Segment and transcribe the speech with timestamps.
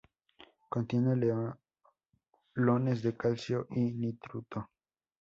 [0.67, 1.15] Contiene
[2.55, 4.71] iones de calcio y nitruro.